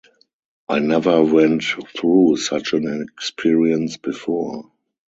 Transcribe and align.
I 0.67 0.79
never 0.79 1.21
went 1.23 1.63
through 1.63 2.37
such 2.37 2.73
an 2.73 3.05
experience 3.15 3.97
before. 3.97 4.71